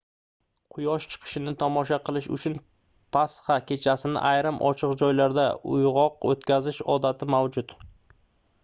[0.75, 2.57] quyosh chiqishini tomosha qilish uchun
[3.17, 7.81] pasxa kechasini ayrim ochiq joylarda uygʻoq oʻtkazish odati mavjud